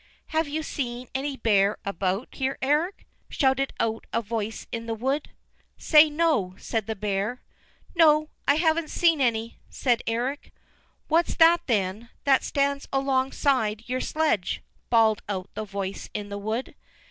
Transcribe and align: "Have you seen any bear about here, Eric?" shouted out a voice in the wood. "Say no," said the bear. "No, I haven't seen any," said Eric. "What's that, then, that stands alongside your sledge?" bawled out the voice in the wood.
"Have 0.29 0.47
you 0.47 0.63
seen 0.63 1.09
any 1.13 1.37
bear 1.37 1.77
about 1.85 2.29
here, 2.31 2.57
Eric?" 2.59 3.05
shouted 3.29 3.71
out 3.79 4.07
a 4.11 4.19
voice 4.19 4.65
in 4.71 4.87
the 4.87 4.95
wood. 4.95 5.29
"Say 5.77 6.09
no," 6.09 6.55
said 6.57 6.87
the 6.87 6.95
bear. 6.95 7.43
"No, 7.93 8.31
I 8.47 8.55
haven't 8.55 8.89
seen 8.89 9.21
any," 9.21 9.59
said 9.69 10.01
Eric. 10.07 10.51
"What's 11.07 11.35
that, 11.35 11.61
then, 11.67 12.09
that 12.23 12.43
stands 12.43 12.87
alongside 12.91 13.83
your 13.87 14.01
sledge?" 14.01 14.63
bawled 14.89 15.21
out 15.29 15.51
the 15.53 15.65
voice 15.65 16.09
in 16.15 16.29
the 16.29 16.39
wood. 16.39 16.73